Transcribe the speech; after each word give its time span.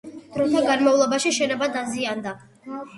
დროთა 0.37 0.63
განმავლობაში 0.69 1.35
შენობა 1.39 1.71
დაზიანდა. 1.79 2.39